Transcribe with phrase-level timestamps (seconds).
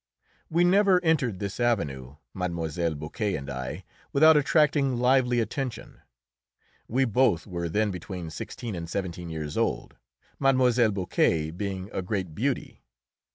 [0.49, 2.95] We never entered this avenue, Mlle.
[2.95, 6.01] Boquet and I, without attracting lively attention.
[6.87, 9.97] We both were then between sixteen and seventeen years old,
[10.39, 10.89] Mlle.
[10.89, 12.81] Boquet being a great beauty.